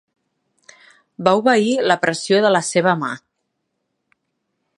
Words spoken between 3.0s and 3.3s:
mà.